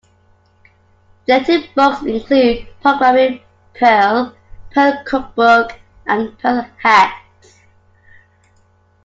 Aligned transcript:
Related 1.27 1.75
books 1.75 2.01
include 2.01 2.67
"Programming 2.81 3.39
Perl", 3.75 4.35
"Perl 4.71 5.03
Cookbook", 5.05 5.79
and 6.07 6.35
"Perl 6.39 6.65
Hacks". 6.81 7.59